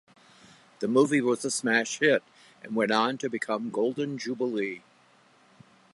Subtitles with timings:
[0.79, 2.23] The movie was a smash hit
[2.63, 4.81] and went on to become Golden Jubilee.